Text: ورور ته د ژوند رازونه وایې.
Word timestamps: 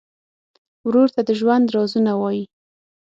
ورور 0.87 1.07
ته 1.15 1.21
د 1.27 1.29
ژوند 1.39 1.65
رازونه 1.75 2.11
وایې. 2.21 2.45